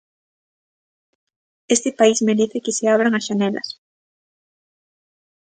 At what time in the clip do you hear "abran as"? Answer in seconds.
2.93-3.25